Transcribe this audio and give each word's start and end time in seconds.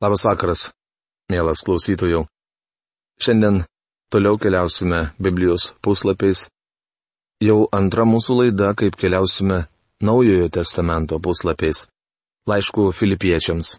Labas 0.00 0.22
vakaras, 0.24 0.62
mielas 1.28 1.60
klausytojų. 1.60 2.22
Šiandien 3.20 3.58
toliau 4.08 4.38
keliausime 4.40 5.00
Biblijos 5.20 5.74
puslapiais. 5.84 6.46
Jau 7.44 7.66
antra 7.76 8.06
mūsų 8.08 8.36
laida, 8.38 8.70
kaip 8.72 8.96
keliausime 8.96 9.66
Naujojo 10.00 10.46
testamento 10.48 11.18
puslapiais. 11.20 11.82
Laišku 12.48 12.86
filipiečiams. 12.96 13.74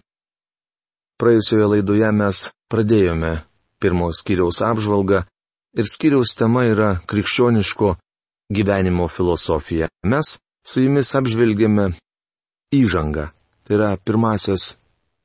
Praėjusioje 1.18 1.70
laidoje 1.72 2.12
mes 2.14 2.42
pradėjome 2.70 3.32
pirmos 3.82 4.22
skyriaus 4.22 4.62
apžvalgą 4.62 5.24
ir 5.74 5.90
skyriaus 5.90 6.36
tema 6.38 6.68
yra 6.70 6.92
krikščioniško 7.10 7.96
gyvenimo 8.54 9.10
filosofija. 9.10 9.90
Mes 10.06 10.36
su 10.62 10.86
jumis 10.86 11.16
apžvelgėme 11.18 11.88
įžangą, 12.78 13.32
tai 13.66 13.80
yra 13.80 13.96
pirmasias 13.98 14.76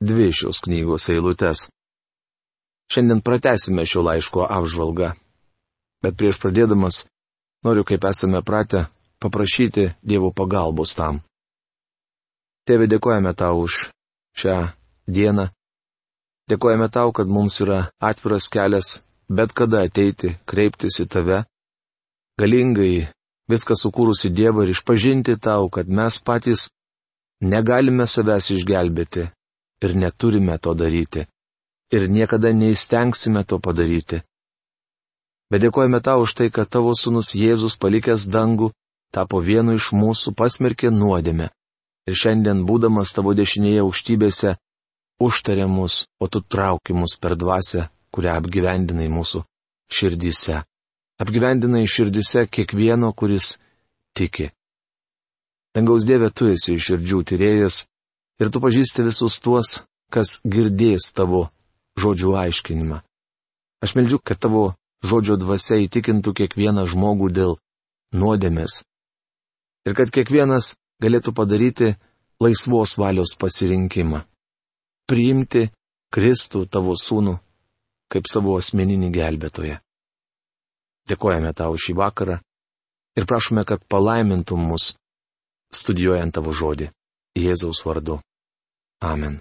dvi 0.01 0.31
šios 0.31 0.61
knygos 0.65 1.09
eilutes. 1.09 1.67
Šiandien 2.91 3.21
pratesime 3.21 3.85
šio 3.85 4.03
laiško 4.07 4.47
apžvalgą. 4.49 5.11
Bet 6.03 6.15
prieš 6.17 6.39
pradėdamas, 6.39 7.05
noriu, 7.65 7.83
kaip 7.83 8.05
esame 8.05 8.43
pratę, 8.45 8.85
paprašyti 9.19 9.89
Dievo 10.01 10.31
pagalbos 10.31 10.93
tam. 10.95 11.23
Tėve, 12.67 12.87
dėkojame 12.87 13.33
tau 13.33 13.65
už 13.65 13.87
šią 14.37 14.57
dieną. 15.07 15.49
Dėkojame 16.47 16.87
tau, 16.93 17.11
kad 17.11 17.27
mums 17.27 17.59
yra 17.63 17.87
atviras 17.99 18.47
kelias 18.51 18.97
bet 19.29 19.51
kada 19.53 19.83
ateiti, 19.85 20.35
kreiptis 20.47 20.99
į 21.03 21.07
tave, 21.11 21.43
galingai 22.39 23.07
viską 23.51 23.75
sukūrusi 23.75 24.31
Dievą 24.31 24.65
ir 24.65 24.73
išpažinti 24.73 25.37
tau, 25.43 25.69
kad 25.69 25.87
mes 25.87 26.19
patys 26.19 26.69
negalime 27.43 28.07
savęs 28.07 28.51
išgelbėti, 28.55 29.27
ir 29.81 29.95
neturime 29.95 30.57
to 30.57 30.73
daryti. 30.73 31.27
Ir 31.91 32.09
niekada 32.11 32.51
neįstengsime 32.51 33.43
to 33.47 33.59
padaryti. 33.63 34.21
Bet 35.51 35.63
dėkojame 35.63 36.01
tau 36.03 36.25
už 36.25 36.33
tai, 36.35 36.49
kad 36.51 36.67
tavo 36.67 36.91
sunus 36.91 37.31
Jėzus 37.35 37.77
palikęs 37.79 38.27
dangų, 38.27 38.73
tapo 39.15 39.39
vienu 39.39 39.77
iš 39.79 39.93
mūsų 39.95 40.35
pasmerkė 40.35 40.91
nuodėmę. 40.91 41.47
Ir 42.07 42.15
šiandien, 42.15 42.65
būdamas 42.67 43.13
tavo 43.15 43.33
dešinėje 43.35 43.83
aukštybėse, 43.83 44.57
užtarė 45.23 45.67
mus, 45.71 46.05
o 46.19 46.27
tu 46.27 46.41
trauki 46.41 46.95
mus 46.95 47.15
per 47.19 47.35
dvasę, 47.39 47.87
kurią 48.11 48.35
apgyvendinai 48.41 49.07
mūsų 49.11 49.43
širdyse. 49.91 50.63
Apgyvendinai 51.23 51.87
širdise 51.87 52.45
kiekvieno, 52.51 53.13
kuris 53.15 53.55
tiki. 54.15 54.51
Dangaus 55.75 56.05
Dieve, 56.07 56.29
tu 56.31 56.51
esi 56.51 56.75
širdžių 56.81 57.23
tyrėjas 57.31 57.85
ir 58.41 58.51
tu 58.53 58.61
pažįsti 58.63 59.05
visus 59.07 59.39
tuos, 59.43 59.81
kas 60.13 60.39
girdės 60.45 61.11
tavo 61.17 61.47
žodžių 61.99 62.35
aiškinimą. 62.43 63.01
Aš 63.83 63.93
meldžiu, 63.97 64.19
kad 64.23 64.39
tavo 64.41 64.75
žodžio 65.05 65.37
dvasia 65.41 65.77
įtikintų 65.83 66.33
kiekvieną 66.41 66.85
žmogų 66.89 67.29
dėl 67.33 67.57
nuodėmės. 68.13 68.83
Ir 69.87 69.97
kad 69.97 70.11
kiekvienas 70.13 70.75
galėtų 71.03 71.33
padaryti 71.37 71.93
laisvos 72.41 72.97
valios 72.97 73.35
pasirinkimą. 73.39 74.23
Priimti 75.07 75.67
Kristų 76.13 76.65
tavo 76.71 76.95
sūnų 76.97 77.37
kaip 78.11 78.27
savo 78.31 78.55
asmeninį 78.57 79.09
gelbėtoją. 79.15 79.79
Dėkojame 81.07 81.53
tau 81.55 81.75
šį 81.79 81.95
vakarą 81.99 82.37
ir 83.17 83.27
prašome, 83.27 83.63
kad 83.67 83.83
palaimintum 83.91 84.63
mus 84.71 84.93
studijuojant 85.75 86.35
tavo 86.35 86.53
žodį. 86.55 86.89
Jėzaus 87.37 87.83
vardu. 87.85 88.19
Amen. 89.01 89.39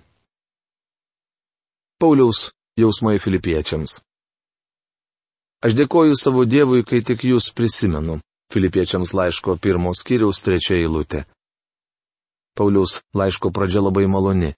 Pauliaus 2.00 2.50
jausmai 2.76 3.16
filipiečiams. 3.24 4.00
Aš 5.64 5.72
dėkoju 5.78 6.16
savo 6.20 6.44
Dievui, 6.44 6.84
kai 6.84 7.00
tik 7.00 7.24
jūs 7.24 7.48
prisimenu. 7.56 8.18
Filipiečiams 8.52 9.14
laiško 9.16 9.56
pirmos 9.58 10.04
kiriaus 10.06 10.42
trečia 10.44 10.76
eilutė. 10.76 11.24
Pauliaus 12.56 13.00
laiško 13.16 13.50
pradžia 13.50 13.80
labai 13.82 14.04
maloni. 14.06 14.52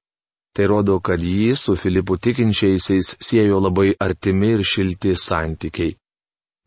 Tai 0.55 0.67
rodo, 0.67 0.99
kad 1.01 1.23
jį 1.23 1.55
su 1.55 1.77
Filipu 1.79 2.19
tikinčiaisiais 2.19 3.15
siejo 3.23 3.61
labai 3.63 3.93
artimi 4.01 4.57
ir 4.57 4.65
šilti 4.67 5.15
santykiai. 5.15 5.95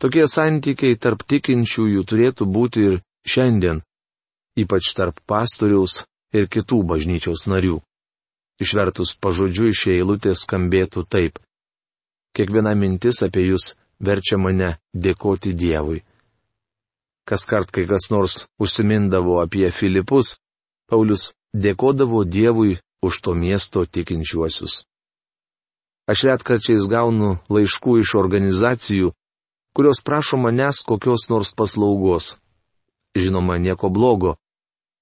Tokie 0.02 0.26
santykiai 0.32 0.98
tarp 0.98 1.26
tikinčiųjų 1.28 2.06
turėtų 2.10 2.48
būti 2.48 2.86
ir 2.88 2.96
šiandien, 3.28 3.82
ypač 4.58 4.94
tarp 4.98 5.20
pastoriaus 5.30 6.00
ir 6.34 6.48
kitų 6.52 6.82
bažnyčios 6.88 7.48
narių. 7.52 7.80
Išvertus 8.62 9.16
pažodžiu 9.18 9.72
iš 9.72 9.88
eilutės 9.96 10.46
skambėtų 10.46 11.06
taip. 11.10 11.40
Kiekviena 12.36 12.76
mintis 12.78 13.24
apie 13.26 13.48
jūs 13.50 13.74
verčia 14.00 14.38
mane 14.38 14.78
dėkoti 14.94 15.54
Dievui. 15.58 16.04
Kas 17.28 17.46
kart, 17.46 17.72
kai 17.72 17.86
kas 17.90 18.10
nors 18.14 18.46
užsimindavo 18.62 19.40
apie 19.42 19.70
Filipus, 19.72 20.36
Paulius 20.90 21.32
dėkodavo 21.54 22.24
Dievui 22.26 22.80
už 23.02 23.22
to 23.22 23.34
miesto 23.36 23.86
tikinčiuosius. 23.86 24.86
Aš 26.12 26.26
retkarčiais 26.28 26.88
gaunu 26.92 27.38
laiškų 27.50 28.02
iš 28.02 28.16
organizacijų, 28.20 29.12
kurios 29.74 30.02
prašo 30.04 30.38
manęs 30.42 30.82
kokios 30.84 31.30
nors 31.30 31.54
paslaugos. 31.56 32.38
Žinoma, 33.16 33.58
nieko 33.58 33.90
blogo, 33.90 34.36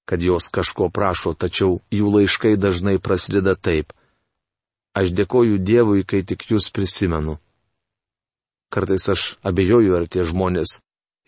kad 0.09 0.22
jos 0.22 0.50
kažko 0.50 0.90
prašo, 0.90 1.36
tačiau 1.38 1.75
jų 1.94 2.08
laiškai 2.16 2.56
dažnai 2.58 2.97
prasideda 2.97 3.53
taip. 3.53 3.94
Aš 4.97 5.12
dėkoju 5.14 5.59
Dievui, 5.62 6.02
kai 6.02 6.24
tik 6.25 6.47
jūs 6.50 6.72
prisimenu. 6.74 7.38
Kartais 8.74 9.06
aš 9.14 9.25
abejoju, 9.46 9.94
ar 9.94 10.08
tie 10.09 10.25
žmonės 10.25 10.80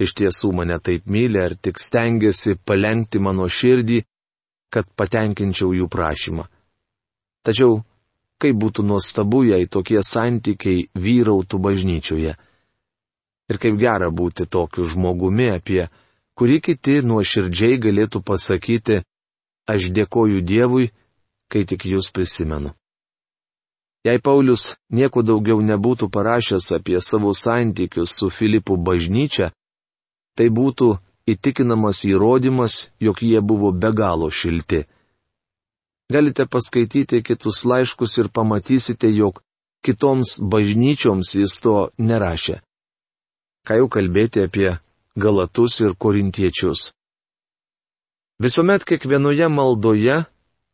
iš 0.01 0.15
tiesų 0.17 0.49
mane 0.57 0.79
taip 0.81 1.05
myli, 1.05 1.37
ar 1.37 1.53
tik 1.53 1.77
stengiasi 1.77 2.57
palengti 2.65 3.21
mano 3.21 3.45
širdį, 3.45 4.01
kad 4.73 4.89
patenkinčiau 4.97 5.75
jų 5.77 5.85
prašymą. 5.85 6.47
Tačiau, 7.45 7.83
kaip 8.41 8.57
būtų 8.57 8.85
nuostabu, 8.89 9.43
jei 9.45 9.69
tokie 9.69 10.01
santykiai 10.01 10.87
vyrautų 10.97 11.61
bažnyčioje. 11.61 12.33
Ir 13.51 13.61
kaip 13.61 13.77
gera 13.77 14.09
būti 14.09 14.49
tokiu 14.49 14.89
žmogumi, 14.89 15.51
apie 15.53 15.85
kurį 16.41 16.57
kiti 16.65 16.93
nuoširdžiai 17.05 17.77
galėtų 17.77 18.23
pasakyti, 18.25 18.95
aš 19.69 19.91
dėkoju 19.93 20.39
Dievui, 20.41 20.87
kai 21.53 21.67
tik 21.69 21.85
jūs 21.85 22.07
prisimenu. 22.09 22.71
Jei 24.01 24.17
Paulius 24.17 24.71
nieko 24.89 25.21
daugiau 25.21 25.61
nebūtų 25.61 26.09
parašęs 26.09 26.71
apie 26.79 26.97
savo 27.05 27.35
santykius 27.37 28.15
su 28.17 28.31
Filipų 28.33 28.79
bažnyčia, 28.81 29.51
tai 30.33 30.49
būtų 30.49 30.95
įtikinamas 31.29 32.01
įrodymas, 32.09 32.89
jog 32.97 33.21
jie 33.21 33.37
buvo 33.45 33.69
be 33.69 33.93
galo 33.93 34.33
šilti. 34.33 34.87
Galite 36.09 36.49
paskaityti 36.49 37.21
kitus 37.21 37.61
laiškus 37.69 38.17
ir 38.17 38.33
pamatysite, 38.33 39.13
jog 39.13 39.43
kitoms 39.85 40.39
bažnyčioms 40.41 41.37
jis 41.37 41.61
to 41.61 41.91
nerašė. 42.01 42.63
Ką 43.61 43.77
jau 43.77 43.91
kalbėti 43.93 44.41
apie 44.49 44.79
Galatus 45.15 45.81
ir 45.81 45.91
Korintiečius. 45.99 46.93
Visuomet 48.39 48.85
kiekvienoje 48.87 49.47
maldoje 49.47 50.23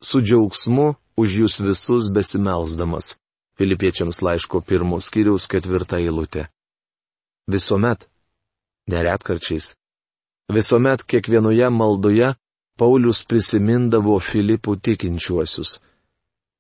su 0.04 0.22
džiaugsmu 0.22 0.94
už 1.18 1.30
jūs 1.40 1.56
visus 1.66 2.12
besimelsdamas. 2.14 3.16
Filipiečiams 3.58 4.22
laiško 4.22 4.62
pirmos 4.62 5.10
kiriaus 5.10 5.48
ketvirtą 5.50 5.98
eilutę. 5.98 6.44
Visuomet, 7.50 8.06
neretkarčiais, 8.86 9.74
visuomet 10.54 11.02
kiekvienoje 11.02 11.70
maldoje 11.74 12.36
Paulius 12.78 13.24
prisimindavo 13.26 14.20
Filipų 14.22 14.76
tikinčiuosius. 14.86 15.80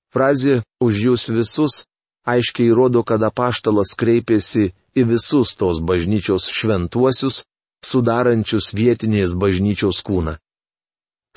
Frazė 0.09 0.63
už 0.81 1.03
jūs 1.05 1.27
visus 1.29 1.83
aiškiai 2.25 2.73
rodo, 2.73 3.03
kad 3.05 3.21
apaštalas 3.21 3.93
kreipėsi 3.93 4.71
į 4.97 5.05
visus 5.13 5.53
tos 5.53 5.83
bažnyčios 5.85 6.49
šventuosius, 6.49 7.43
sudarančius 7.85 8.73
vietinės 8.73 9.35
bažnyčios 9.37 10.01
kūną. 10.05 10.37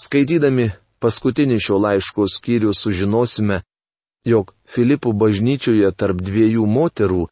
Skaitydami 0.00 0.70
paskutinį 1.00 1.58
šio 1.60 1.78
laiško 1.80 2.26
skyrių 2.28 2.72
sužinosime, 2.76 3.60
jog 4.24 4.54
Filipų 4.68 5.12
bažnyčioje 5.16 5.90
tarp 5.92 6.20
dviejų 6.20 6.66
moterų, 6.66 7.26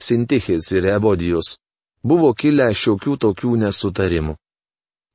Sintichės 0.00 0.70
ir 0.72 0.86
Ebodijos, 0.96 1.58
buvo 2.02 2.32
kilę 2.32 2.70
šiokių 2.72 3.18
tokių 3.20 3.56
nesutarimų. 3.60 4.36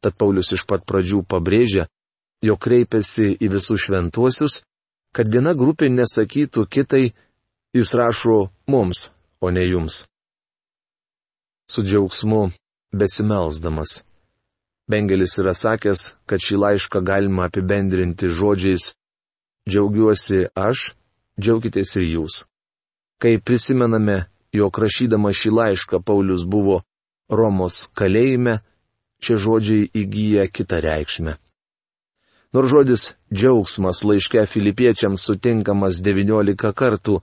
Tad 0.05 0.13
Paulius 0.21 0.51
iš 0.53 0.65
pat 0.69 0.85
pradžių 0.85 1.23
pabrėžia, 1.25 1.87
jog 2.45 2.59
kreipiasi 2.61 3.31
į 3.41 3.49
visus 3.55 3.87
šventuosius, 3.87 4.61
kad 5.15 5.31
viena 5.33 5.55
grupė 5.57 5.89
nesakytų 5.89 6.67
kitai, 6.69 7.15
jis 7.73 7.93
rašo 7.97 8.51
mums, 8.69 9.09
o 9.41 9.49
ne 9.49 9.65
jums. 9.65 10.03
Su 11.65 11.81
džiaugsmu 11.81 12.51
besimelsdamas. 12.99 14.03
Bengelis 14.89 15.33
yra 15.41 15.53
sakęs, 15.57 16.11
kad 16.29 16.43
šį 16.45 16.61
laišką 16.63 17.01
galima 17.01 17.47
apibendrinti 17.49 18.29
žodžiais 18.29 18.93
Džiaugiuosi 19.65 20.43
aš 20.53 20.91
džiaukitės 21.41 21.95
ir 21.97 22.03
jūs. 22.05 22.33
Kai 23.17 23.39
prisimename, 23.41 24.17
jog 24.53 24.77
rašydama 24.83 25.31
šį 25.33 25.51
laišką 25.59 25.99
Paulius 26.05 26.43
buvo 26.45 26.83
Romos 27.39 27.87
kalėjime, 27.97 28.59
čia 29.17 29.39
žodžiai 29.41 29.87
įgyja 30.01 30.45
kitą 30.53 30.83
reikšmę. 30.85 31.33
Nors 32.53 32.69
žodis 32.69 33.07
džiaugsmas 33.33 34.03
laiške 34.05 34.45
filipiečiams 34.45 35.25
sutinkamas 35.25 35.97
19 36.05 36.69
kartų, 36.81 37.17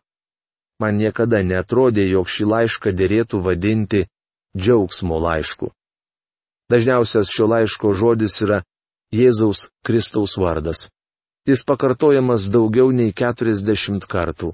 man 0.83 0.99
niekada 0.99 1.45
netrodė, 1.47 2.09
jog 2.11 2.27
šį 2.27 2.49
laišką 2.55 2.91
dėrėtų 2.99 3.39
vadinti 3.47 4.03
džiaugsmo 4.57 5.19
laišku. 5.19 5.71
Dažniausias 6.71 7.31
šio 7.33 7.47
laiško 7.53 7.93
žodis 7.93 8.41
yra 8.45 8.63
Jėzaus 9.13 9.69
Kristaus 9.85 10.37
vardas. 10.41 10.89
Jis 11.45 11.65
pakartojamas 11.67 12.47
daugiau 12.55 12.93
nei 12.95 13.13
40 13.13 14.07
kartų. 14.09 14.53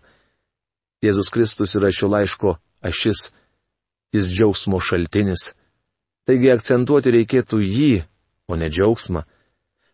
Jėzus 1.05 1.31
Kristus 1.31 1.77
yra 1.79 1.93
šio 1.95 2.09
laiško 2.11 2.57
ašis, 2.83 3.29
jis 4.15 4.31
džiaugsmo 4.33 4.81
šaltinis. 4.81 5.53
Taigi 6.27 6.51
akcentuoti 6.53 7.13
reikėtų 7.15 7.61
jį, 7.63 7.93
o 8.49 8.57
ne 8.57 8.71
džiaugsmą. 8.73 9.23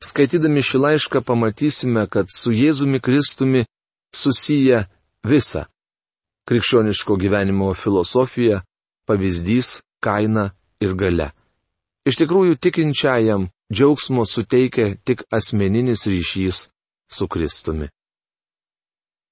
Skaitydami 0.00 0.62
šį 0.64 0.80
laišką 0.80 1.22
pamatysime, 1.26 2.06
kad 2.08 2.30
su 2.32 2.52
Jėzumi 2.54 3.00
Kristumi 3.00 3.64
susiję 4.14 4.84
visa- 5.24 5.66
krikščioniško 6.48 7.16
gyvenimo 7.16 7.74
filosofija, 7.74 8.62
pavyzdys, 9.06 9.82
kaina 10.06 10.50
ir 10.84 10.94
gale. 11.00 11.30
Iš 12.04 12.20
tikrųjų 12.20 12.58
tikinčiajam 12.60 13.48
džiaugsmo 13.72 14.26
suteikia 14.28 14.94
tik 15.08 15.24
asmeninis 15.32 16.04
ryšys 16.10 16.66
su 17.08 17.28
Kristumi. 17.28 17.88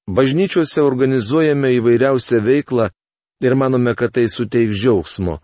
Bažnyčiose 0.08 0.82
organizuojame 0.82 1.76
įvairiausią 1.78 2.40
veiklą 2.42 2.88
ir 3.44 3.54
manome, 3.54 3.94
kad 3.94 4.14
tai 4.16 4.26
suteiks 4.28 4.80
džiaugsmo. 4.80 5.38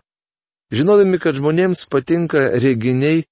Žinodami, 0.73 1.19
kad 1.21 1.37
žmonėms 1.37 1.85
patinka 1.89 2.41
reginiai, 2.61 3.23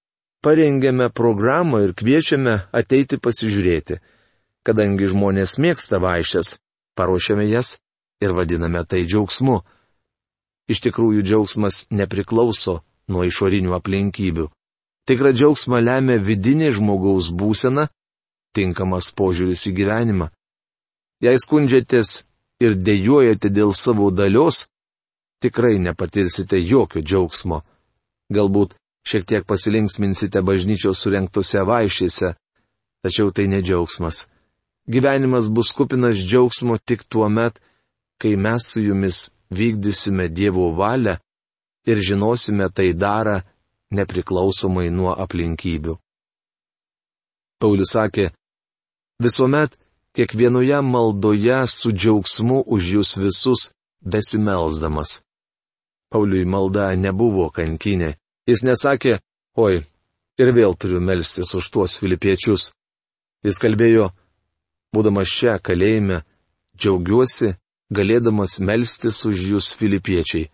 parengėme 0.42 1.10
programą 1.14 1.84
ir 1.86 1.94
kviečiame 1.98 2.56
ateiti 2.72 3.20
pasižiūrėti. 3.20 4.00
Kadangi 4.66 5.10
žmonės 5.12 5.58
mėgsta 5.62 6.00
vaišės, 6.04 6.58
paruošiame 6.98 7.46
jas 7.50 7.78
ir 8.24 8.34
vadiname 8.38 8.84
tai 8.86 9.04
džiaugsmu. 9.06 9.62
Iš 10.68 10.84
tikrųjų, 10.84 11.24
džiaugsmas 11.24 11.86
nepriklauso 11.90 12.81
nuo 13.08 13.24
išorinių 13.28 13.75
aplinkybių. 13.78 14.48
Tikra 15.08 15.31
džiaugsma 15.31 15.80
lemia 15.80 16.18
vidinė 16.19 16.74
žmogaus 16.75 17.31
būsena 17.31 17.88
tinkamas 18.58 19.12
požiūris 19.16 19.68
į 19.69 19.75
gyvenimą. 19.78 20.28
Jei 21.24 21.40
skundžiatės 21.40 22.24
ir 22.64 22.75
dėjojate 22.75 23.52
dėl 23.54 23.72
savo 23.74 24.10
dalios, 24.12 24.66
tikrai 25.42 25.78
nepatirsite 25.80 26.60
jokio 26.60 27.02
džiaugsmo. 27.02 27.62
Galbūt 28.34 28.75
šiek 29.08 29.24
tiek 29.30 29.48
pasilinksminsite 29.48 30.42
bažnyčios 30.44 31.00
surinktose 31.00 31.63
vaišėse, 31.63 32.34
tačiau 33.06 33.31
tai 33.31 33.48
ne 33.48 33.62
džiaugsmas. 33.63 34.25
Gyvenimas 34.88 35.48
bus 35.48 35.72
kupinas 35.72 36.20
džiaugsmo 36.20 36.78
tik 36.84 37.08
tuo 37.08 37.30
met, 37.30 37.62
kai 38.20 38.36
mes 38.36 38.68
su 38.68 38.84
jumis 38.84 39.30
vykdysime 39.50 40.28
Dievo 40.30 40.72
valią 40.76 41.18
ir 41.88 42.02
žinosime 42.08 42.70
tai 42.70 42.94
darą 42.94 43.40
nepriklausomai 43.92 44.90
nuo 44.92 45.14
aplinkybių. 45.16 45.96
Paulius 47.58 47.94
sakė, 47.96 48.28
Visuomet, 49.24 49.78
kiekvienoje 50.14 50.82
maldoje 50.82 51.68
su 51.68 51.90
džiaugsmu 51.92 52.60
už 52.74 52.82
jūs 52.96 53.12
visus 53.18 53.62
besimelsdamas. 54.02 55.22
Pauliui 56.12 56.46
malda 56.46 56.92
nebuvo 56.96 57.50
kankinė. 57.50 58.14
Jis 58.48 58.62
nesakė, 58.64 59.18
oi, 59.58 59.82
ir 60.38 60.50
vėl 60.54 60.78
turiu 60.78 61.02
melstis 61.02 61.56
už 61.58 61.70
tuos 61.74 61.98
filipiečius. 62.00 62.72
Jis 63.44 63.58
kalbėjo, 63.58 64.12
būdamas 64.94 65.34
čia 65.34 65.58
kalėjime, 65.58 66.22
džiaugiuosi, 66.78 67.56
galėdamas 67.94 68.60
melstis 68.60 69.24
už 69.25 69.44
jūs 69.51 69.72
filipiečiai. 69.80 70.50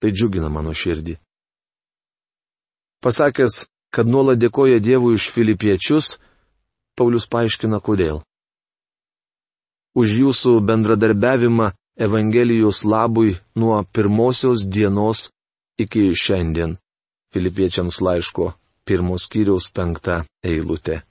Tai 0.00 0.10
džiugina 0.10 0.48
mano 0.50 0.72
širdį. 0.74 1.18
Pasakęs, 3.02 3.66
kad 3.94 4.06
nuolat 4.06 4.38
dėkoja 4.38 4.80
Dievui 4.82 5.16
už 5.18 5.30
filipiečius, 5.34 6.16
Paulius 6.96 7.26
paaiškina 7.26 7.80
kodėl. 7.80 8.22
Už 9.94 10.12
jūsų 10.22 10.60
bendradarbiavimą 10.64 11.72
Evangelijos 12.00 12.84
labui 12.88 13.36
nuo 13.54 13.82
pirmosios 13.84 14.64
dienos 14.64 15.28
iki 15.78 16.12
šiandien. 16.16 16.78
Filipiečiams 17.32 18.00
laiško 18.00 18.52
pirmos 18.88 19.28
kiriaus 19.32 19.68
penktą 19.76 20.22
eilutę. 20.44 21.02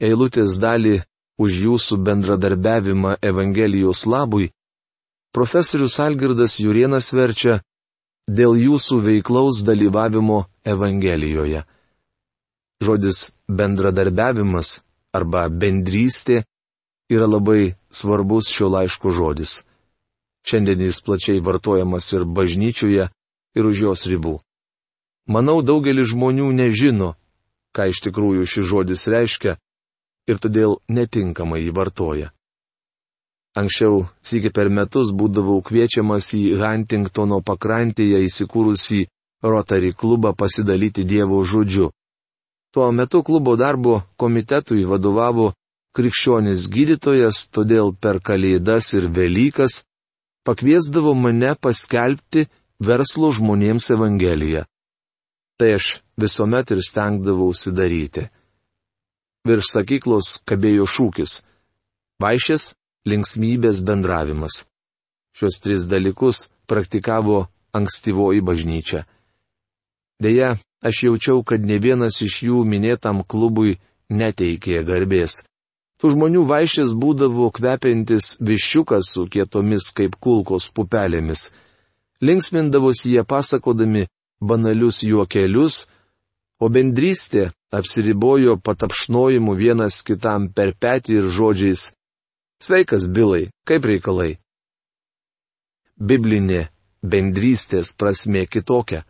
Eilutės 0.00 0.56
dalį 0.62 1.02
už 1.38 1.60
jūsų 1.64 1.98
bendradarbiavimą 2.06 3.16
Evangelijos 3.22 4.06
labui 4.06 4.50
profesorius 5.32 5.98
Algirdas 6.00 6.58
Jurienas 6.58 7.12
verčia 7.14 7.60
dėl 8.28 8.56
jūsų 8.58 9.00
veiklaus 9.04 9.62
dalyvavimo 9.64 10.44
Evangelijoje. 10.64 11.64
Žodis 12.82 13.30
bendradarbiavimas 13.48 14.80
arba 15.14 15.48
bendrystė 15.48 16.42
yra 17.10 17.26
labai 17.26 17.74
svarbus 17.90 18.50
šio 18.52 18.68
laiško 18.74 19.14
žodis. 19.14 19.62
Šiandien 20.46 20.84
jis 20.86 21.00
plačiai 21.04 21.40
vartojamas 21.44 22.12
ir 22.12 22.24
bažnyčioje, 22.24 23.08
ir 23.56 23.64
už 23.64 23.80
jos 23.86 24.06
ribų. 24.08 24.38
Manau, 25.28 25.60
daugelis 25.62 26.12
žmonių 26.12 26.50
nežino, 26.56 27.14
ką 27.76 27.90
iš 27.92 28.00
tikrųjų 28.06 28.46
šis 28.48 28.64
žodis 28.64 29.08
reiškia, 29.12 29.58
ir 30.28 30.40
todėl 30.42 30.78
netinkamai 30.88 31.62
jį 31.64 31.72
vartoja. 31.76 32.32
Anksčiau, 33.58 34.04
sėki 34.22 34.52
per 34.54 34.68
metus, 34.70 35.10
būdavau 35.10 35.62
kviečiamas 35.66 36.30
į 36.36 36.42
Huntingtono 36.60 37.40
pakrantėje 37.42 38.20
įsikūrusį 38.28 39.06
Rotary 39.42 39.92
klubą 39.94 40.34
pasidalyti 40.34 41.04
Dievo 41.04 41.40
žodžiu. 41.42 41.90
Tuo 42.74 42.90
metu 42.92 43.22
klubo 43.24 43.56
darbo 43.56 44.02
komitetui 44.20 44.84
vadovavo 44.84 45.52
krikščionis 45.96 46.68
gydytojas, 46.70 47.46
todėl 47.50 47.94
per 47.96 48.20
Kalėdas 48.20 48.92
ir 48.98 49.08
Velykas 49.10 49.82
pakviesdavo 50.46 51.14
mane 51.16 51.54
paskelbti 51.58 52.46
verslo 52.84 53.32
žmonėms 53.34 53.90
Evangeliją. 53.96 54.66
Tai 55.58 55.70
aš 55.78 55.88
visuomet 56.20 56.70
ir 56.74 56.84
stengdavausi 56.84 57.72
daryti. 57.74 58.28
Virš 59.48 59.70
sakyklos 59.72 60.26
kabėjo 60.44 60.84
šūkis- 60.84 61.38
vaišės, 62.22 62.74
linksmybės 63.08 63.80
bendravimas. 63.80 64.64
Šios 65.32 65.60
tris 65.62 65.86
dalykus 65.88 66.48
praktikavo 66.68 67.46
ankstyvoji 67.72 68.42
bažnyčia. 68.44 69.06
Deja, 70.20 70.58
aš 70.82 71.02
jaučiau, 71.06 71.44
kad 71.44 71.64
ne 71.64 71.78
vienas 71.78 72.20
iš 72.20 72.42
jų 72.48 72.64
minėtam 72.66 73.22
klubui 73.24 73.78
neteikė 74.10 74.82
garbės. 74.84 75.40
Tų 75.98 76.12
žmonių 76.14 76.44
vaišės 76.46 76.92
būdavo 76.94 77.48
kvepiantis 77.54 78.36
viščiukas 78.44 79.14
su 79.14 79.26
kietomis 79.32 79.88
kaip 79.96 80.18
kulkos 80.20 80.68
pupelėmis. 80.74 81.50
Linksmindavosi 82.20 83.14
jie 83.14 83.24
pasakodami 83.24 84.08
banalius 84.40 85.02
juokelius, 85.06 85.86
o 86.60 86.68
bendrystė 86.68 87.52
apsiribojo 87.72 88.56
patapšnojimu 88.64 89.54
vienas 89.54 90.02
kitam 90.06 90.48
per 90.52 90.74
petį 90.74 91.20
ir 91.20 91.28
žodžiais 91.28 91.90
Sveikas, 92.58 93.06
Bilai, 93.06 93.52
kaip 93.62 93.84
reikalai? 93.86 94.32
Biblinė 95.98 96.64
bendrystės 97.02 97.92
prasme 97.94 98.42
kitokia. 98.50 99.04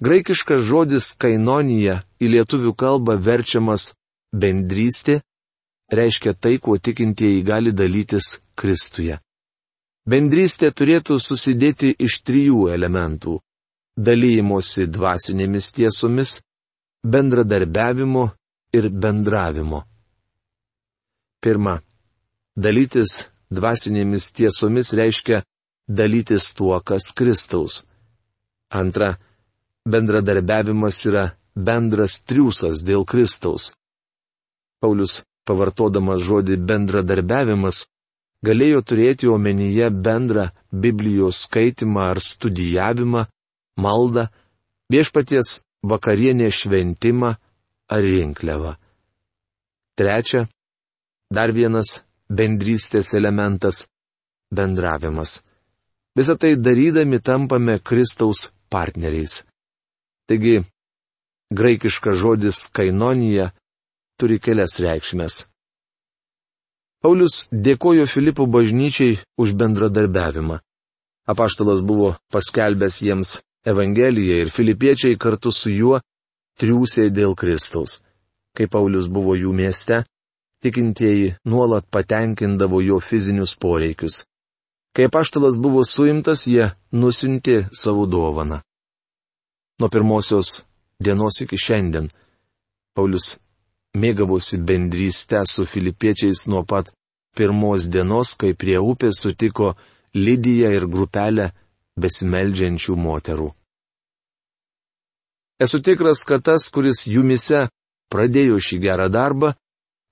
Graikiškas 0.00 0.62
žodis 0.68 1.08
kainonija 1.18 1.96
į 2.22 2.30
lietuvių 2.34 2.72
kalbą 2.78 3.16
verčiamas 3.18 3.90
bendrystė, 4.30 5.18
reiškia 5.90 6.36
tai, 6.38 6.58
kuo 6.62 6.78
tikintieji 6.78 7.42
gali 7.42 7.74
dalytis 7.74 8.38
Kristuje. 8.54 9.18
Bendrystė 10.06 10.70
turėtų 10.70 11.18
susidėti 11.18 11.90
iš 11.98 12.22
trijų 12.22 12.68
elementų- 12.76 13.40
dalymosi 14.08 14.86
dvasinėmis 14.86 15.72
tiesomis, 15.74 16.38
bendradarbiavimo 17.04 18.30
ir 18.72 18.88
bendravimo. 18.90 19.84
Pirma. 21.40 21.80
Dalytis 22.56 23.16
dvasinėmis 23.50 24.32
tiesomis 24.36 24.92
reiškia 24.92 25.42
dalytis 25.88 26.52
tuo, 26.54 26.76
kas 26.80 27.12
Kristaus. 27.16 27.82
Antra 28.70 29.16
bendradarbiavimas 29.88 30.98
yra 31.08 31.24
bendras 31.56 32.20
triūsas 32.22 32.84
dėl 32.86 33.06
Kristaus. 33.08 33.72
Paulius 34.80 35.22
pavartodamas 35.48 36.20
žodį 36.26 36.58
bendradarbiavimas, 36.68 37.86
galėjo 38.46 38.84
turėti 38.86 39.28
omenyje 39.28 39.90
bendrą 39.90 40.50
Biblijos 40.70 41.42
skaitimą 41.46 42.10
ar 42.12 42.20
studijavimą, 42.22 43.24
maldą, 43.80 44.28
viešpaties 44.92 45.60
vakarienė 45.82 46.50
šventimą 46.52 47.34
ar 47.90 48.02
rinkliavą. 48.04 48.74
Trečia, 49.98 50.46
dar 51.32 51.52
vienas 51.52 52.00
bendrystės 52.30 53.14
elementas- 53.18 53.86
bendravimas. 54.56 55.40
Visą 56.16 56.36
tai 56.38 56.56
darydami 56.56 57.20
tampame 57.22 57.78
Kristaus 57.78 58.50
partneriais. 58.70 59.44
Taigi, 60.28 60.64
graikiškas 61.52 62.16
žodis 62.16 62.58
kainonija 62.72 63.50
turi 64.18 64.38
kelias 64.38 64.78
reikšmės. 64.82 65.46
Paulius 67.00 67.48
dėkojo 67.50 68.04
Filipų 68.04 68.46
bažnyčiai 68.46 69.18
už 69.40 69.54
bendradarbiavimą. 69.56 70.60
Apaštalas 71.30 71.80
buvo 71.80 72.16
paskelbęs 72.32 73.00
jiems 73.06 73.38
Evangeliją 73.66 74.36
ir 74.44 74.50
filipiečiai 74.50 75.18
kartu 75.20 75.52
su 75.52 75.70
juo 75.70 76.00
triūsė 76.60 77.10
dėl 77.12 77.34
Kristaus. 77.36 78.00
Kai 78.56 78.66
Paulius 78.66 79.06
buvo 79.08 79.36
jų 79.36 79.52
mieste, 79.54 80.02
tikintieji 80.64 81.34
nuolat 81.44 81.86
patenkindavo 81.92 82.80
jo 82.80 82.98
fizinius 83.00 83.54
poreikius. 83.56 84.24
Kai 84.96 85.06
apaštalas 85.06 85.60
buvo 85.62 85.84
suimtas, 85.86 86.46
jie 86.48 86.72
nusintė 86.92 87.68
savo 87.72 88.06
dovaną. 88.06 88.60
Nuo 89.80 89.88
pirmosios 89.88 90.64
dienos 90.98 91.40
iki 91.44 91.56
šiandien. 91.56 92.10
Paulius 92.96 93.36
mėgavosi 93.96 94.58
bendrystę 94.58 95.44
su 95.46 95.66
filipiečiais 95.66 96.48
nuo 96.48 96.64
pat 96.64 96.90
pirmos 97.36 97.86
dienos, 97.86 98.34
kai 98.40 98.54
prie 98.54 98.78
upės 98.80 99.22
sutiko 99.22 99.74
Lidiją 100.14 100.72
ir 100.74 100.88
grupelę 100.90 101.52
besimeldžiančių 102.02 102.96
moterų. 102.96 103.48
Esu 105.60 105.82
tikras, 105.84 106.24
kad 106.24 106.44
tas, 106.46 106.70
kuris 106.72 107.04
jumise 107.06 107.66
pradėjo 108.12 108.56
šį 108.64 108.78
gerą 108.86 109.10
darbą, 109.12 109.52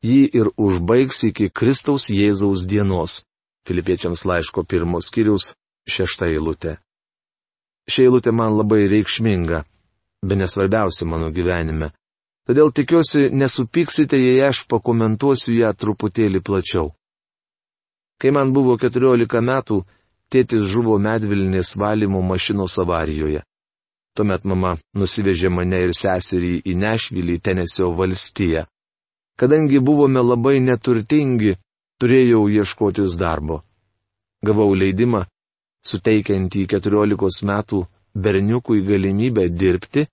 jį 0.04 0.24
ir 0.40 0.50
užbaigs 0.56 1.24
iki 1.30 1.48
Kristaus 1.48 2.10
Jėzaus 2.12 2.66
dienos. 2.68 3.22
Filipiečiams 3.68 4.24
laiško 4.28 4.64
pirmos 4.64 5.08
skyriaus 5.08 5.54
šešta 5.88 6.28
eilutė. 6.28 6.76
Ši 7.88 8.06
eilutė 8.06 8.32
man 8.36 8.56
labai 8.56 8.84
reikšminga 8.92 9.64
be 10.22 10.36
nesvarbiausia 10.36 11.06
mano 11.08 11.30
gyvenime. 11.32 11.90
Todėl 12.48 12.72
tikiuosi 12.72 13.28
nesupyksite, 13.32 14.16
jei 14.16 14.40
aš 14.44 14.64
pakomentuosiu 14.70 15.52
ją 15.58 15.72
truputėlį 15.76 16.40
plačiau. 16.40 16.92
Kai 18.18 18.32
man 18.34 18.54
buvo 18.56 18.78
14 18.80 19.42
metų, 19.44 19.82
tėtis 20.32 20.66
žuvo 20.72 20.98
medvilnės 20.98 21.74
valymo 21.76 22.22
mašinos 22.22 22.78
avarijoje. 22.82 23.42
Tuomet 24.16 24.44
mama 24.50 24.74
nusivežė 24.98 25.50
mane 25.52 25.78
ir 25.86 25.94
seserį 25.94 26.54
į 26.66 26.74
Nešvilį, 26.82 27.38
Tenesio 27.38 27.92
valstiją. 27.94 28.64
Kadangi 29.38 29.78
buvome 29.78 30.22
labai 30.24 30.58
neturtingi, 30.58 31.54
turėjau 32.02 32.48
ieškotis 32.50 33.14
darbo. 33.20 33.62
Gavau 34.42 34.74
leidimą, 34.74 35.24
suteikiantį 35.86 36.66
14 36.74 37.46
metų 37.50 37.84
berniukui 38.14 38.82
galimybę 38.86 39.46
dirbti 39.54 40.06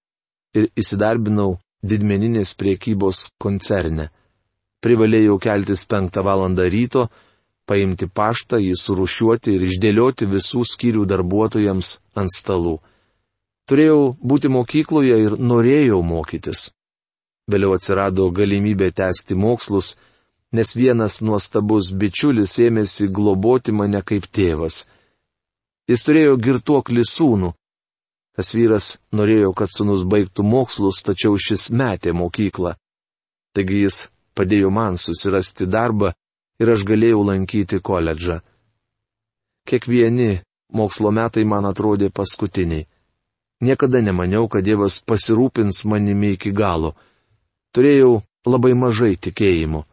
ir 0.56 0.70
įsidarbinau 0.78 1.56
didmeninės 1.84 2.54
priekybos 2.60 3.30
koncerne. 3.42 4.10
Privalėjau 4.86 5.40
keltis 5.42 5.86
penktą 5.90 6.22
valandą 6.26 6.68
ryto, 6.70 7.08
paimti 7.70 8.08
paštą, 8.08 8.60
jį 8.62 8.76
surušiuoti 8.80 9.56
ir 9.56 9.66
išdėlioti 9.70 10.28
visų 10.32 10.64
skyrių 10.72 11.06
darbuotojams 11.10 11.96
ant 12.22 12.34
stalų. 12.36 12.78
Turėjau 13.70 14.16
būti 14.22 14.52
mokykloje 14.54 15.18
ir 15.26 15.38
norėjau 15.52 16.02
mokytis. 16.06 16.70
Vėliau 17.50 17.76
atsirado 17.78 18.30
galimybė 18.34 18.92
tęsti 18.94 19.38
mokslus, 19.38 19.96
nes 20.54 20.76
vienas 20.78 21.22
nuostabus 21.22 21.92
bičiulis 21.94 22.58
ėmėsi 22.62 23.10
globoti 23.10 23.74
mane 23.74 24.02
kaip 24.02 24.26
tėvas. 24.30 24.86
Jis 25.90 26.02
turėjo 26.06 26.38
girtuoklį 26.42 27.04
sūnų, 27.06 27.52
Tas 28.36 28.52
vyras 28.52 28.98
norėjo, 29.16 29.54
kad 29.56 29.72
sunus 29.72 30.04
baigtų 30.12 30.44
mokslus, 30.44 31.00
tačiau 31.08 31.38
šis 31.40 31.70
metė 31.72 32.12
mokyklą. 32.12 32.74
Taigi 33.56 33.86
jis 33.86 34.00
padėjo 34.36 34.72
man 34.76 35.00
susirasti 35.00 35.68
darbą 35.72 36.12
ir 36.60 36.68
aš 36.76 36.84
galėjau 36.88 37.24
lankyti 37.28 37.80
koledžą. 37.80 38.40
Kiekvieni 39.66 40.42
mokslo 40.74 41.12
metai 41.12 41.46
man 41.46 41.66
atrodė 41.66 42.10
paskutiniai. 42.14 42.88
Niekada 43.66 44.02
nemaniau, 44.04 44.48
kad 44.52 44.64
Dievas 44.68 45.00
pasirūpins 45.02 45.86
manimi 45.90 46.30
iki 46.36 46.52
galo. 46.52 46.96
Turėjau 47.74 48.22
labai 48.46 48.74
mažai 48.76 49.16
tikėjimų. 49.16 49.86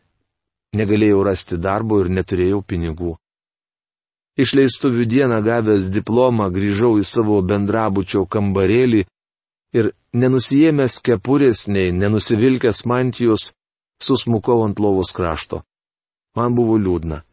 Negalėjau 0.76 1.24
rasti 1.24 1.58
darbo 1.58 2.02
ir 2.04 2.10
neturėjau 2.14 2.62
pinigų. 2.62 3.18
Išleistuvių 4.40 5.04
dieną 5.12 5.42
gavęs 5.44 5.90
diplomą 5.92 6.46
grįžau 6.56 6.94
į 7.02 7.04
savo 7.04 7.42
bendrabučio 7.44 8.22
kambarėlį 8.24 9.02
ir 9.76 9.90
nenusijėmęs 10.16 11.00
kepurės 11.04 11.66
nei 11.68 11.92
nenusivilkęs 11.92 12.86
mantijos, 12.88 13.50
susmukau 14.00 14.64
ant 14.64 14.80
lovos 14.80 15.12
krašto. 15.18 15.60
Man 16.38 16.56
buvo 16.56 16.78
liūdna. 16.80 17.24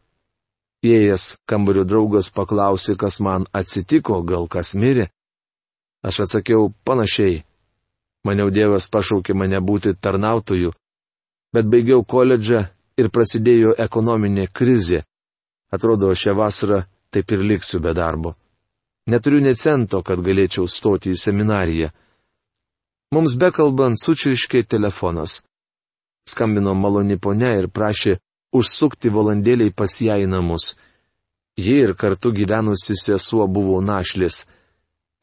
Įėjęs 0.83 1.37
kambario 1.49 1.85
draugas 1.87 2.29
paklausė, 2.29 2.97
kas 2.99 3.21
man 3.23 3.47
atsitiko, 3.55 4.19
gal 4.27 4.49
kas 4.51 4.75
mirė. 4.75 5.07
Aš 6.03 6.25
atsakiau 6.27 6.73
panašiai. 6.83 7.45
Maniau 8.27 8.51
Dievas 8.51 8.89
pašaukė 8.91 9.33
mane 9.33 9.61
būti 9.63 9.95
tarnautoju, 9.95 10.73
bet 11.55 11.71
baigiau 11.71 12.03
koledžą 12.03 12.65
ir 12.99 13.09
prasidėjo 13.15 13.77
ekonominė 13.79 14.49
krizė. 14.51 15.05
Atrodo, 15.71 16.11
šią 16.11 16.35
vasarą 16.35 16.83
taip 17.11 17.31
ir 17.31 17.43
liksiu 17.51 17.79
be 17.79 17.93
darbo. 17.93 18.35
Neturiu 19.07 19.39
ne 19.41 19.53
cento, 19.55 20.01
kad 20.03 20.19
galėčiau 20.19 20.67
stoti 20.67 21.13
į 21.15 21.19
seminariją. 21.21 21.89
Mums 23.15 23.37
bekalbant 23.39 23.95
sučiriškė 24.01 24.65
telefonas. 24.67 25.41
Skambino 26.27 26.73
maloni 26.75 27.15
ponia 27.15 27.53
ir 27.55 27.69
prašė 27.71 28.17
užsukti 28.59 29.11
valandėliai 29.15 29.71
pas 29.71 29.93
ją 30.03 30.17
į 30.19 30.27
namus. 30.27 30.75
Ji 31.57 31.77
ir 31.85 31.93
kartu 31.95 32.33
gyvenusi 32.35 32.97
sesuo 32.99 33.47
buvo 33.47 33.79
našlis. 33.81 34.43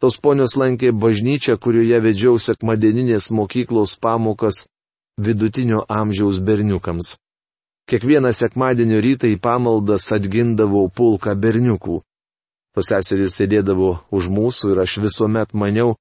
Tos 0.00 0.16
ponios 0.16 0.56
lankė 0.56 0.90
bažnyčią, 0.92 1.58
kurioje 1.60 2.00
vedžiau 2.06 2.40
sekmadieninės 2.40 3.30
mokyklos 3.30 3.94
pamokas 4.00 4.64
vidutinio 5.20 5.84
amžiaus 5.88 6.40
berniukams. 6.40 7.14
Kiekvieną 7.84 8.32
sekmadienio 8.32 9.00
rytą 9.04 9.28
į 9.28 9.36
pamaldas 9.44 10.08
atgindavau 10.16 10.88
pulką 10.88 11.34
berniukų. 11.36 11.98
Tos 12.74 12.88
seserys 12.90 13.36
sėdėdavo 13.38 13.90
už 14.10 14.30
mūsų 14.32 14.72
ir 14.72 14.80
aš 14.84 14.96
visuomet 15.04 15.52
maniau, 15.52 15.94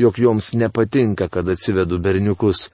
jog 0.00 0.16
joms 0.18 0.54
nepatinka, 0.56 1.28
kad 1.28 1.48
atsivedu 1.48 2.00
berniukus. 2.00 2.70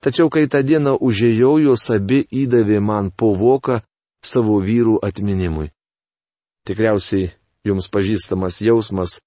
Tačiau 0.00 0.28
kai 0.32 0.48
tą 0.48 0.62
dieną 0.64 0.96
užėjau, 1.00 1.58
jos 1.60 1.84
abi 1.92 2.24
įdavė 2.42 2.80
man 2.80 3.12
po 3.12 3.34
voką 3.36 3.78
savo 4.24 4.58
vyrų 4.64 4.98
atminimui. 5.04 5.70
Tikriausiai 6.64 7.30
jums 7.68 7.88
pažįstamas 7.92 8.62
jausmas, 8.64 9.20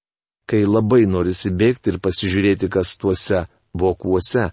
kai 0.50 0.66
labai 0.66 1.06
norisi 1.06 1.54
bėgti 1.54 1.94
ir 1.94 2.02
pasižiūrėti, 2.02 2.70
kas 2.74 2.98
tuose 2.98 3.46
vokuose. 3.74 4.52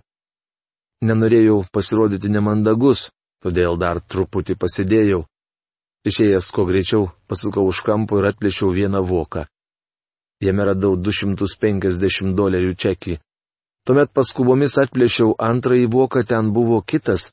Nenorėjau 1.04 1.64
pasirodyti 1.72 2.28
nemandagus, 2.32 3.08
todėl 3.44 3.76
dar 3.76 4.00
truputį 4.00 4.56
pasidėjau. 4.56 5.24
Išėjęs 6.08 6.50
kuo 6.52 6.64
greičiau, 6.68 7.08
pasukau 7.28 7.64
už 7.68 7.80
kampo 7.84 8.18
ir 8.20 8.28
atplėšiau 8.32 8.72
vieną 8.76 9.04
voką. 9.08 9.44
Jame 10.44 10.66
radau 10.68 10.96
250 11.00 12.34
dolerių 12.36 12.74
čekį. 12.76 13.14
Tuomet 13.84 14.12
paskubomis 14.16 14.76
atplėšiau 14.80 15.36
antrąjį 15.40 15.88
voką, 15.92 16.24
ten 16.28 16.52
buvo 16.56 16.80
kitas 16.80 17.30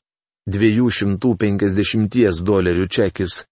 250 0.48 2.42
dolerių 2.44 2.88
čekis. 2.88 3.42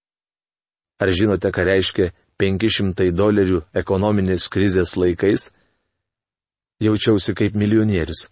Ar 1.01 1.13
žinote, 1.17 1.49
ką 1.53 1.65
reiškia 1.65 2.11
500 2.41 3.13
dolerių 3.13 3.63
ekonominės 3.77 4.49
krizės 4.53 4.97
laikais, 4.97 5.51
jaučiausi 6.81 7.35
kaip 7.37 7.57
milijonierius. 7.57 8.29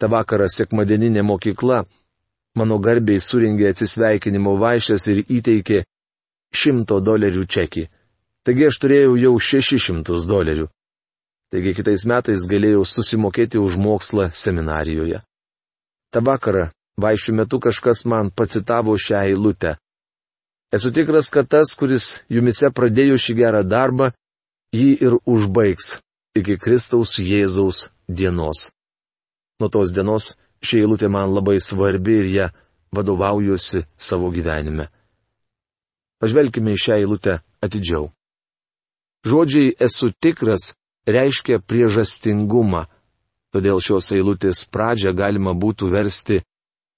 Ta 0.00 0.08
vakarą 0.08 0.48
sekmadieninė 0.48 1.24
mokykla 1.24 1.84
mano 2.58 2.78
garbiai 2.82 3.20
suringė 3.22 3.70
atsisveikinimo 3.70 4.56
vaišės 4.60 5.06
ir 5.12 5.22
įteikė 5.38 5.82
šimto 6.54 7.00
dolerių 7.04 7.46
čekį. 7.46 7.86
Taigi 8.46 8.66
aš 8.66 8.78
turėjau 8.82 9.16
jau 9.20 9.34
600 9.50 10.26
dolerių. 10.26 10.66
Taigi 11.50 11.74
kitais 11.74 12.06
metais 12.06 12.46
galėjau 12.50 12.84
susimokėti 12.86 13.58
už 13.58 13.76
mokslą 13.76 14.30
seminarijoje. 14.34 15.20
Ta 16.10 16.22
vakarą, 16.26 16.70
vaišių 16.98 17.34
metu 17.38 17.60
kažkas 17.62 18.04
man 18.06 18.30
pacitavo 18.30 18.94
šią 18.98 19.24
eilutę. 19.30 19.76
Esu 20.70 20.92
tikras, 20.94 21.30
kad 21.34 21.48
tas, 21.50 21.74
kuris 21.74 22.22
jumise 22.30 22.70
pradėjo 22.70 23.18
šį 23.18 23.34
gerą 23.42 23.62
darbą, 23.66 24.12
jį 24.74 24.90
ir 25.02 25.16
užbaigs 25.26 25.96
iki 26.38 26.54
Kristaus 26.62 27.16
Jėzaus 27.18 27.88
dienos. 28.06 28.68
Nuo 29.58 29.68
tos 29.68 29.90
dienos 29.92 30.36
ši 30.64 30.82
eilutė 30.84 31.08
man 31.08 31.32
labai 31.32 31.58
svarbi 31.60 32.20
ir 32.20 32.30
ją 32.34 32.48
vadovaujuosi 32.96 33.84
savo 33.96 34.30
gyvenime. 34.34 34.88
Pažvelkime 36.20 36.74
į 36.74 36.80
šią 36.84 36.98
eilutę 37.00 37.38
atidžiau. 37.64 38.10
Žodžiai 39.24 39.74
esu 39.80 40.10
tikras 40.12 40.74
reiškia 41.08 41.60
priežastingumą, 41.64 42.86
todėl 43.52 43.80
šios 43.84 44.10
eilutės 44.16 44.64
pradžią 44.68 45.12
galima 45.16 45.54
būtų 45.56 45.90
versti, 45.92 46.40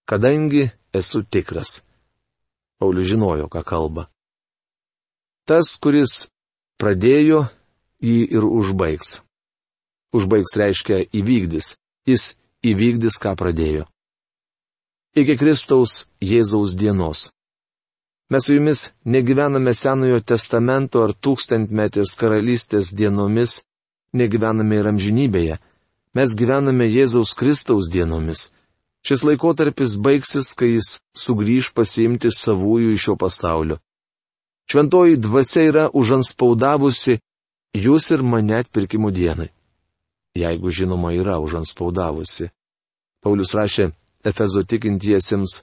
kadangi 0.06 0.68
esu 0.94 1.22
tikras. 1.22 1.80
Paulius 2.78 3.10
žinojo, 3.10 3.46
ką 3.46 3.62
kalba. 3.62 4.08
Tas, 5.46 5.74
kuris 5.82 6.28
pradėjo, 6.78 7.46
jį 8.02 8.26
ir 8.36 8.46
užbaigs. 8.46 9.20
Užbaigs 10.14 10.54
reiškia 10.58 11.04
įvykdys, 11.14 11.76
jis 12.06 12.32
įvykdys, 12.62 13.18
ką 13.22 13.34
pradėjo. 13.38 13.86
Iki 15.18 15.36
Kristaus 15.36 16.06
Jėzaus 16.24 16.76
dienos. 16.78 17.30
Mes 18.32 18.46
su 18.46 18.54
jumis 18.56 18.86
negyvename 19.04 19.74
Senojo 19.76 20.22
testamento 20.24 21.02
ar 21.04 21.12
tūkstantmetės 21.12 22.14
karalystės 22.16 22.94
dienomis, 22.96 23.58
negyvename 24.16 24.78
ir 24.80 24.88
amžinybėje. 24.88 25.58
Mes 26.16 26.34
gyvename 26.36 26.88
Jėzaus 26.88 27.34
Kristaus 27.36 27.90
dienomis. 27.92 28.50
Šis 29.04 29.24
laikotarpis 29.26 29.98
baigsis, 29.98 30.54
kai 30.56 30.76
jis 30.76 30.96
sugrįž 31.18 31.72
pasiimti 31.76 32.30
savųjų 32.32 32.94
iš 32.94 33.08
šio 33.08 33.16
pasaulio. 33.20 33.80
Šventoji 34.70 35.18
dvasia 35.20 35.64
yra 35.68 35.84
užanspaudavusi 35.92 37.18
jūs 37.76 38.10
ir 38.14 38.22
mane 38.22 38.62
atpirkimo 38.62 39.10
dienai. 39.10 39.50
Jeigu 40.34 40.70
žinoma 40.70 41.12
yra 41.12 41.38
užanspaudavusi. 41.44 42.48
Paulius 43.22 43.52
rašė 43.54 43.90
Efezo 44.24 44.62
tikintiesiems 44.64 45.60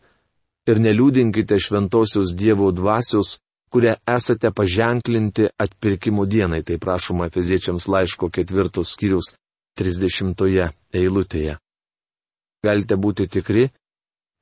ir 0.70 0.82
neliūdinkite 0.84 1.58
šventosios 1.64 2.34
Dievo 2.36 2.70
dvasios, 2.76 3.40
kurie 3.72 3.96
esate 4.08 4.52
paženklinti 4.52 5.48
atpirkimo 5.58 6.26
dienai, 6.26 6.62
tai 6.64 6.78
prašoma 6.78 7.30
Efeziečiams 7.30 7.88
laiško 7.88 8.30
ketvirtos 8.30 8.94
skyrius 8.94 9.34
30 9.80 10.74
eilutėje. 10.94 11.58
Galite 12.66 12.96
būti 13.00 13.30
tikri, 13.32 13.70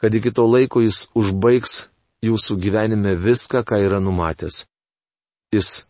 kad 0.01 0.15
iki 0.15 0.31
to 0.33 0.47
laiko 0.49 0.81
jis 0.81 1.05
užbaigs 1.15 1.87
jūsų 2.25 2.57
gyvenime 2.57 3.13
viską, 3.15 3.61
ką 3.61 3.77
yra 3.85 3.99
numatęs. 4.01 4.65
Jis 5.53 5.85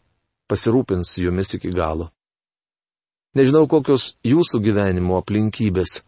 pasirūpins 0.52 1.16
jumis 1.24 1.56
iki 1.56 1.72
galo. 1.72 2.12
Nežinau, 3.38 3.68
kokios 3.70 4.16
jūsų 4.26 4.62
gyvenimo 4.66 5.18
aplinkybės, 5.20 6.00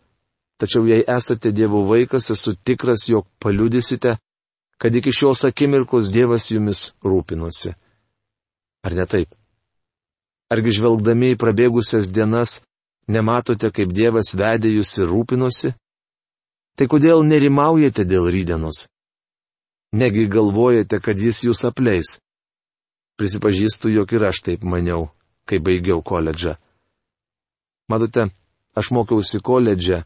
tačiau 0.58 0.88
jei 0.90 1.04
esate 1.06 1.52
Dievo 1.54 1.84
vaikas, 1.86 2.32
esu 2.34 2.56
tikras, 2.56 3.06
jog 3.12 3.28
paliudysite, 3.44 4.16
kad 4.82 4.96
iki 4.96 5.12
šios 5.14 5.44
akimirkos 5.46 6.10
Dievas 6.16 6.48
jumis 6.50 6.94
rūpinosi. 7.06 7.76
Ar 8.82 8.96
ne 8.98 9.06
taip? 9.06 9.36
Argi 10.50 10.74
žvelgdami 10.80 11.36
į 11.36 11.38
prabėgusias 11.38 12.10
dienas, 12.16 12.62
nematote, 13.12 13.70
kaip 13.76 13.92
Dievas 13.94 14.34
vedė 14.34 14.72
jūs 14.80 14.96
ir 14.98 15.12
rūpinosi? 15.12 15.74
Tai 16.80 16.88
kodėl 16.90 17.22
nerimaujate 17.28 18.08
dėl 18.08 18.30
rydienos? 18.32 18.88
Negi 19.94 20.26
galvojate, 20.32 20.98
kad 21.04 21.20
jis 21.20 21.44
jūs 21.46 21.62
apleis? 21.68 22.16
Prisipažįstu, 23.20 23.92
jog 23.92 24.16
ir 24.16 24.26
aš 24.32 24.42
taip 24.48 24.64
maniau, 24.64 25.10
kai 25.46 25.60
baigiau 25.60 26.02
koledžą. 26.02 26.56
Matote, 27.90 28.30
aš 28.78 28.92
mokiausi 28.96 29.42
koledže, 29.44 30.04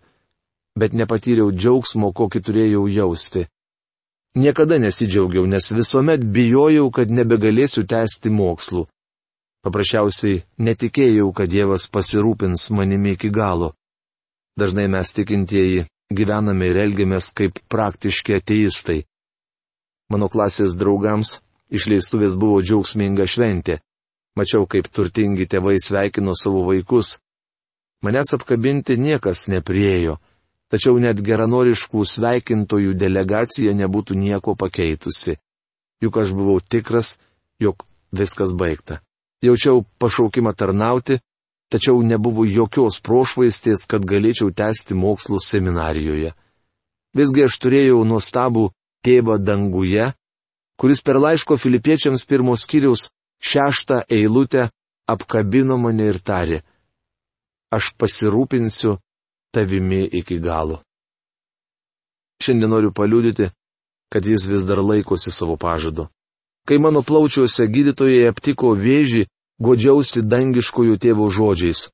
bet 0.80 0.96
nepatyriau 0.98 1.52
džiaugsmo, 1.52 2.14
kokį 2.16 2.42
turėjau 2.48 2.88
jausti. 2.90 3.46
Niekada 4.40 4.80
nesidžiaugiau, 4.82 5.46
nes 5.46 5.70
visuomet 5.76 6.24
bijojau, 6.26 6.88
kad 6.90 7.12
nebegalėsiu 7.12 7.86
tęsti 7.86 8.32
mokslų. 8.34 8.88
Paprasčiausiai 9.64 10.42
netikėjau, 10.58 11.30
kad 11.38 11.52
Dievas 11.52 11.86
pasirūpins 11.88 12.70
manimi 12.74 13.14
iki 13.14 13.30
galo. 13.30 13.74
Dažnai 14.60 14.90
mes 14.92 15.14
tikintieji 15.14 15.86
gyvename 16.12 16.72
ir 16.72 16.82
elgiamės 16.84 17.30
kaip 17.38 17.62
praktiški 17.72 18.40
ateistai. 18.40 19.04
Mano 20.12 20.28
klasės 20.34 20.76
draugams 20.78 21.38
Išleistuvės 21.74 22.36
buvo 22.38 22.60
džiaugsminga 22.62 23.26
šventė. 23.26 23.80
Mačiau, 24.38 24.68
kaip 24.70 24.90
turtingi 24.94 25.48
tėvai 25.50 25.80
sveikino 25.82 26.36
savo 26.38 26.62
vaikus. 26.68 27.18
Manęs 28.04 28.34
apkabinti 28.36 28.98
niekas 29.00 29.48
nepriejo, 29.48 30.18
tačiau 30.68 30.98
net 31.00 31.22
geranoriškų 31.24 32.04
sveikintojų 32.04 32.98
delegacija 33.00 33.72
nebūtų 33.80 34.18
nieko 34.20 34.58
pakeitusi. 34.60 35.38
Juk 36.04 36.18
aš 36.20 36.34
buvau 36.36 36.60
tikras, 36.60 37.16
jog 37.64 37.86
viskas 38.12 38.52
baigta. 38.60 39.00
Jaučiau 39.44 39.86
pašaukimą 40.00 40.52
tarnauti, 40.52 41.22
tačiau 41.72 42.04
nebuvo 42.04 42.44
jokios 42.44 43.00
prošvaistės, 43.00 43.88
kad 43.88 44.04
galėčiau 44.04 44.52
tęsti 44.52 44.96
mokslus 45.00 45.48
seminarijoje. 45.48 46.34
Visgi 47.16 47.46
aš 47.48 47.56
turėjau 47.62 48.04
nuostabų 48.10 48.68
tėvą 49.06 49.40
danguje, 49.40 50.12
kuris 50.76 51.02
per 51.06 51.20
laiško 51.24 51.58
filipiečiams 51.62 52.26
pirmos 52.28 52.66
skyriaus 52.66 53.10
šeštą 53.40 54.04
eilutę 54.12 54.68
apkabino 55.08 55.78
mane 55.78 56.08
ir 56.12 56.20
tarė, 56.20 56.64
aš 57.76 57.94
pasirūpinsiu 58.00 58.98
tavimi 59.54 60.04
iki 60.20 60.40
galo. 60.40 60.82
Šiandien 62.44 62.70
noriu 62.70 62.92
paliudyti, 62.92 63.50
kad 64.12 64.26
jis 64.26 64.46
vis 64.46 64.66
dar 64.70 64.82
laikosi 64.84 65.32
savo 65.32 65.56
pažado. 65.58 66.08
Kai 66.68 66.78
mano 66.78 67.02
plaučiuose 67.04 67.68
gydytojai 67.76 68.30
aptiko 68.32 68.74
vėžį, 68.80 69.26
godžiausi 69.64 70.24
dangiškojų 70.34 71.00
tėvo 71.04 71.28
žodžiais. 71.38 71.90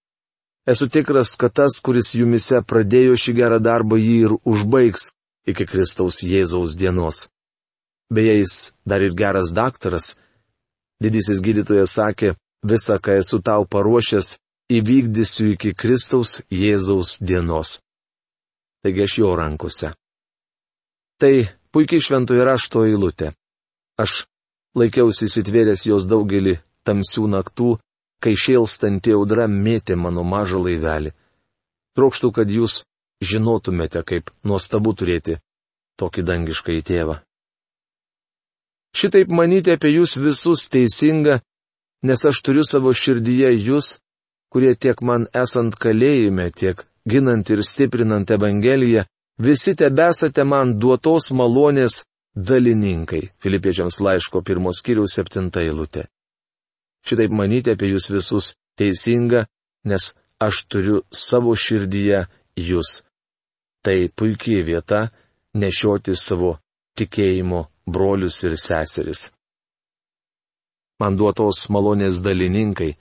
Esu 0.70 0.88
tikras, 0.88 1.34
kad 1.40 1.54
tas, 1.58 1.80
kuris 1.82 2.14
jumise 2.14 2.62
pradėjo 2.62 3.16
šį 3.18 3.34
gerą 3.40 3.60
darbą, 3.60 3.98
jį 3.98 4.18
ir 4.26 4.36
užbaigs 4.46 5.10
iki 5.50 5.66
Kristaus 5.66 6.22
Jėzaus 6.22 6.76
dienos. 6.78 7.30
Beje, 8.14 8.36
jis 8.42 8.54
dar 8.86 9.02
ir 9.02 9.16
geras 9.18 9.54
daktaras. 9.54 10.14
Didysis 11.02 11.42
gydytojas 11.42 11.96
sakė, 11.98 12.36
visą, 12.66 13.00
ką 13.00 13.18
esu 13.22 13.40
tau 13.42 13.66
paruošęs, 13.66 14.36
įvykdysiu 14.70 15.54
iki 15.56 15.74
Kristaus 15.74 16.40
Jėzaus 16.54 17.18
dienos. 17.22 17.80
Taigi 18.84 19.04
aš 19.04 19.18
jo 19.20 19.34
rankose. 19.36 19.92
Tai 21.20 21.34
puikiai 21.74 22.04
šventojo 22.04 22.46
rašto 22.48 22.86
eilutė. 22.88 23.34
Aš 24.00 24.24
laikiausi 24.80 25.28
įsitvėręs 25.28 25.88
jos 25.90 26.06
daugelį 26.08 26.60
tamsių 26.88 27.26
naktų, 27.34 27.74
kai 28.24 28.36
šėlstanti 28.40 29.16
audra 29.16 29.50
mėtė 29.52 29.98
mano 30.00 30.24
mažą 30.24 30.62
laivelį. 30.64 31.12
Trokštų, 31.98 32.32
kad 32.32 32.52
jūs 32.52 32.84
žinotumėte, 33.20 34.04
kaip 34.08 34.32
nuostabu 34.48 34.94
turėti 34.96 35.40
tokį 36.00 36.24
dangišką 36.24 36.78
į 36.78 36.84
tėvą. 36.88 37.18
Šitaip 38.96 39.30
manyti 39.30 39.74
apie 39.76 39.92
jūs 39.92 40.16
visus 40.18 40.70
teisinga, 40.72 41.42
nes 42.08 42.24
aš 42.26 42.40
turiu 42.46 42.64
savo 42.66 42.94
širdyje 42.96 43.52
jūs, 43.60 43.98
kurie 44.50 44.76
tiek 44.76 45.02
man 45.02 45.28
esant 45.34 45.76
kalėjime, 45.76 46.50
tiek 46.52 46.86
ginant 47.10 47.50
ir 47.50 47.64
stiprinant 47.64 48.32
Evangeliją, 48.32 49.06
visi 49.38 49.76
tebesate 49.76 50.44
man 50.44 50.78
duotos 50.80 51.32
malonės 51.32 52.04
dalininkai. 52.36 53.30
Filipiečiams 53.44 54.00
laiško 54.06 54.42
pirmos 54.46 54.82
kiriaus 54.86 55.16
septinta 55.18 55.64
eilutė. 55.66 56.08
Šitaip 57.06 57.32
manyti 57.32 57.74
apie 57.74 57.94
jūs 57.94 58.10
visus 58.12 58.54
teisinga, 58.78 59.46
nes 59.90 60.12
aš 60.40 60.66
turiu 60.72 61.02
savo 61.12 61.56
širdyje 61.56 62.26
jūs. 62.70 63.02
Tai 63.84 63.98
puikiai 64.16 64.64
vieta 64.68 65.08
nešioti 65.56 66.16
savo 66.20 66.58
tikėjimo 67.00 67.66
brolius 67.88 68.44
ir 68.44 68.58
seseris. 68.60 69.30
Man 71.00 71.16
duotos 71.16 71.70
malonės 71.72 72.20
dalininkai, 72.20 72.98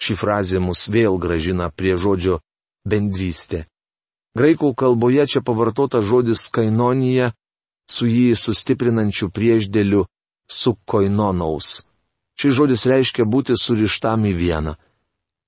ši 0.00 0.16
frazė 0.20 0.60
mus 0.60 0.88
vėl 0.92 1.18
gražina 1.18 1.70
prie 1.70 1.96
žodžio 1.96 2.40
bendrystė. 2.86 3.64
Graikų 4.36 4.74
kalboje 4.76 5.24
čia 5.32 5.40
pavartota 5.40 6.02
žodis 6.04 6.48
kainonija, 6.52 7.32
su 7.88 8.06
jį 8.06 8.34
sustiprinančiu 8.36 9.30
prieždėliu 9.32 10.04
su 10.50 10.74
koinonaus. 10.84 11.86
Šis 12.36 12.52
žodis 12.58 12.84
reiškia 12.90 13.24
būti 13.24 13.56
surištam 13.56 14.26
į 14.28 14.34
vieną. 14.36 14.74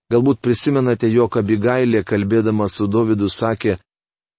Galbūt 0.08 0.40
prisimenate, 0.40 1.10
jog 1.12 1.36
Abigailė, 1.36 2.00
kalbėdama 2.00 2.70
su 2.72 2.86
Dovydu, 2.88 3.28
sakė, 3.28 3.76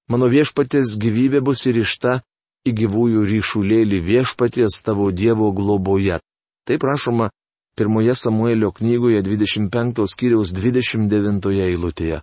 mano 0.10 0.26
viešpatės 0.32 0.96
gyvybė 0.98 1.44
bus 1.46 1.68
įrišta 1.70 2.16
į 2.66 2.74
gyvųjų 2.80 3.26
ryšulėlį 3.30 4.00
viešpaties 4.08 4.82
tavo 4.82 5.12
Dievo 5.14 5.52
globoje. 5.54 6.18
Tai 6.66 6.78
prašoma 6.82 7.30
pirmoje 7.76 8.16
Samuelio 8.16 8.72
knygoje 8.72 9.22
25 9.24 10.08
skyriaus 10.08 10.54
29 10.54 11.52
eilutėje. 11.66 12.22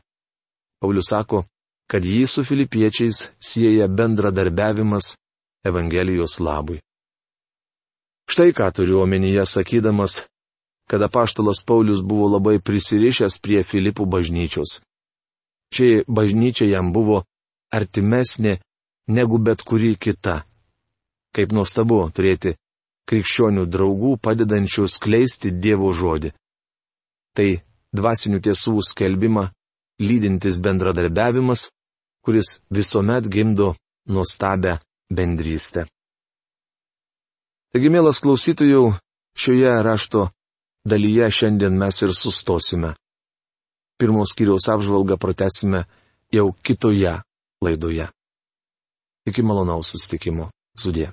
Paulius 0.81 1.11
sako, 1.11 1.45
kad 1.91 2.05
jį 2.05 2.27
su 2.29 2.45
filipiečiais 2.45 3.31
sieja 3.41 3.89
bendradarbiavimas 3.89 5.15
Evangelijos 5.67 6.39
labui. 6.41 6.81
Štai 8.31 8.53
ką 8.55 8.71
turiu 8.75 9.01
omenyje 9.03 9.47
sakydamas, 9.47 10.19
kad 10.91 11.03
apaštalas 11.03 11.63
Paulius 11.67 12.03
buvo 12.03 12.29
labai 12.35 12.59
prisirišęs 12.59 13.39
prie 13.43 13.63
Filipų 13.63 14.07
bažnyčios. 14.07 14.81
Ši 15.75 16.07
bažnyčia 16.07 16.67
jam 16.71 16.93
buvo 16.95 17.23
artimesnė 17.75 18.59
negu 19.07 19.39
bet 19.39 19.63
kuri 19.63 19.95
kita. 19.99 20.43
Kaip 21.35 21.53
nuostabu 21.53 21.99
turėti 22.15 22.55
krikščionių 23.07 23.67
draugų 23.71 24.17
padedančių 24.23 24.87
skleisti 24.91 25.53
Dievo 25.55 25.93
žodį. 25.95 26.33
Tai 27.37 27.49
dvasinių 27.97 28.41
tiesų 28.43 28.81
skelbimą 28.91 29.49
lydintis 30.03 30.59
bendradarbiavimas, 30.63 31.69
kuris 32.25 32.59
visuomet 32.71 33.29
gimdo 33.31 33.75
nuostabę 34.09 34.79
bendrystę. 35.11 35.87
Taigi, 37.73 37.91
mielas 37.93 38.23
klausytojų, 38.25 38.97
šioje 39.37 39.73
rašto 39.85 40.29
dalyje 40.89 41.29
šiandien 41.39 41.77
mes 41.79 42.03
ir 42.03 42.15
sustosime. 42.15 42.95
Pirmos 44.01 44.35
kiriaus 44.37 44.69
apžvalgą 44.73 45.17
pratesime 45.21 45.85
jau 46.33 46.51
kitoje 46.65 47.15
laidoje. 47.65 48.09
Iki 49.27 49.43
malonaus 49.43 49.91
sustikimo. 49.95 50.51
Sudė. 50.77 51.11